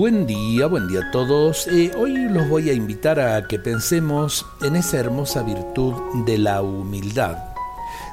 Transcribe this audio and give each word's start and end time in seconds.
Buen 0.00 0.26
día, 0.26 0.64
buen 0.64 0.88
día 0.88 1.00
a 1.00 1.10
todos. 1.10 1.66
Eh, 1.66 1.90
hoy 1.94 2.14
los 2.30 2.48
voy 2.48 2.70
a 2.70 2.72
invitar 2.72 3.20
a 3.20 3.46
que 3.46 3.58
pensemos 3.58 4.46
en 4.62 4.74
esa 4.74 4.96
hermosa 4.96 5.42
virtud 5.42 5.92
de 6.24 6.38
la 6.38 6.62
humildad. 6.62 7.36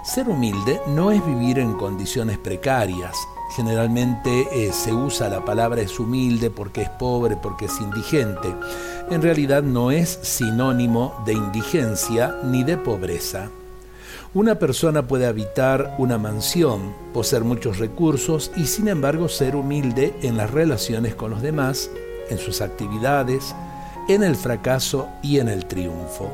Ser 0.04 0.28
humilde 0.28 0.82
no 0.88 1.14
es 1.14 1.26
vivir 1.26 1.60
en 1.60 1.76
condiciones 1.76 2.40
precarias. 2.40 3.16
Generalmente 3.56 4.50
eh, 4.52 4.74
se 4.74 4.92
usa 4.92 5.30
la 5.30 5.46
palabra 5.46 5.80
es 5.80 5.98
humilde 5.98 6.50
porque 6.50 6.82
es 6.82 6.90
pobre, 6.90 7.38
porque 7.38 7.68
es 7.68 7.80
indigente. 7.80 8.54
En 9.10 9.22
realidad 9.22 9.64
no 9.64 9.90
es 9.90 10.10
sinónimo 10.10 11.24
de 11.26 11.36
indigencia 11.36 12.36
ni 12.44 12.66
de 12.66 12.76
pobreza. 12.76 13.50
Una 14.34 14.60
persona 14.60 15.08
puede 15.08 15.26
habitar 15.26 15.96
una 15.98 16.18
mansión, 16.18 16.94
poseer 17.14 17.44
muchos 17.44 17.80
recursos 17.80 18.52
y 18.58 18.66
sin 18.66 18.90
embargo 18.90 19.30
ser 19.30 19.56
humilde 19.56 20.14
en 20.22 20.36
las 20.36 20.52
relaciones 20.52 21.16
con 21.16 21.32
los 21.32 21.42
demás, 21.42 21.90
en 22.30 22.38
sus 22.38 22.60
actividades, 22.62 23.56
en 24.10 24.24
el 24.24 24.36
fracaso 24.36 25.08
y 25.24 25.40
en 25.40 25.48
el 25.48 25.66
triunfo. 25.66 26.30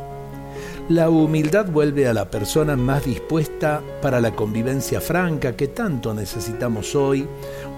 La 0.89 1.09
humildad 1.09 1.67
vuelve 1.67 2.07
a 2.07 2.13
la 2.13 2.29
persona 2.29 2.75
más 2.75 3.05
dispuesta 3.05 3.81
para 4.01 4.19
la 4.19 4.35
convivencia 4.35 4.99
franca 4.99 5.55
que 5.55 5.67
tanto 5.67 6.13
necesitamos 6.13 6.95
hoy, 6.95 7.27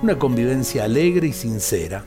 una 0.02 0.18
convivencia 0.18 0.86
alegre 0.86 1.28
y 1.28 1.34
sincera 1.34 2.06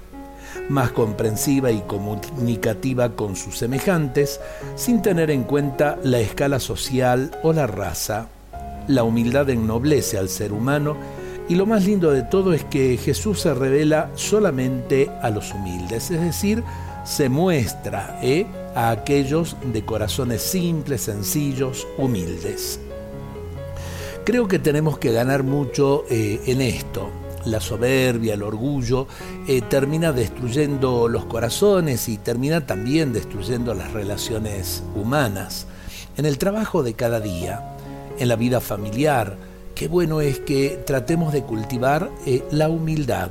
más 0.69 0.93
comprensiva 0.93 1.71
y 1.71 1.81
comunicativa 1.81 3.11
con 3.11 3.37
sus 3.37 3.59
semejantes, 3.59 4.41
sin 4.77 5.03
tener 5.03 5.31
en 5.31 5.45
cuenta 5.45 5.99
la 6.03 6.21
escala 6.21 6.61
social 6.61 7.31
o 7.43 7.53
la 7.53 7.67
raza. 7.67 8.29
La 8.87 9.05
humildad 9.05 9.51
ennoblece 9.51 10.19
al 10.19 10.29
ser 10.29 10.53
humano 10.53 10.97
y 11.49 11.55
lo 11.55 11.67
más 11.67 11.85
lindo 11.85 12.11
de 12.11 12.23
todo 12.23 12.53
es 12.53 12.65
que 12.65 12.97
Jesús 12.97 13.41
se 13.41 13.55
revela 13.55 14.11
solamente 14.15 15.11
a 15.23 15.31
los 15.31 15.53
humildes, 15.55 16.11
es 16.11 16.21
decir, 16.21 16.63
se 17.05 17.29
muestra 17.29 18.19
¿eh? 18.23 18.47
a 18.75 18.91
aquellos 18.91 19.57
de 19.65 19.85
corazones 19.85 20.43
simples, 20.43 21.03
sencillos, 21.03 21.87
humildes. 21.97 22.81
Creo 24.25 24.47
que 24.47 24.59
tenemos 24.59 24.99
que 24.99 25.11
ganar 25.11 25.43
mucho 25.43 26.05
eh, 26.11 26.41
en 26.47 26.61
esto 26.61 27.11
la 27.51 27.61
soberbia, 27.61 28.35
el 28.35 28.43
orgullo, 28.43 29.07
eh, 29.47 29.63
termina 29.63 30.13
destruyendo 30.13 31.09
los 31.09 31.25
corazones 31.27 32.09
y 32.09 32.19
termina 32.19 32.67
también 32.67 33.13
destruyendo 33.13 33.75
las 33.75 33.93
relaciones 33.93 34.83
humanas. 34.95 35.67
En 36.17 36.27
el 36.27 36.39
trabajo 36.39 36.83
de 36.83 36.95
cada 36.95 37.21
día, 37.21 37.77
en 38.19 38.29
la 38.29 38.37
vida 38.37 38.61
familiar, 38.61 39.37
qué 39.75 39.89
bueno 39.89 40.21
es 40.21 40.41
que 40.41 40.83
tratemos 40.87 41.33
de 41.33 41.43
cultivar 41.43 42.11
eh, 42.27 42.43
la 42.51 42.69
humildad, 42.69 43.31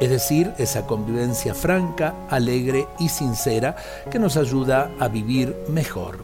es 0.00 0.10
decir, 0.10 0.52
esa 0.58 0.86
convivencia 0.86 1.54
franca, 1.54 2.14
alegre 2.28 2.86
y 2.98 3.08
sincera 3.08 3.76
que 4.10 4.18
nos 4.18 4.36
ayuda 4.36 4.90
a 4.98 5.08
vivir 5.08 5.56
mejor. 5.68 6.18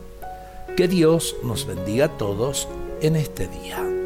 Que 0.76 0.88
Dios 0.88 1.36
nos 1.42 1.66
bendiga 1.66 2.06
a 2.06 2.18
todos 2.18 2.68
en 3.00 3.16
este 3.16 3.48
día. 3.48 4.01